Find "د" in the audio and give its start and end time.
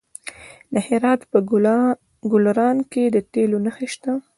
0.73-0.75, 3.15-3.17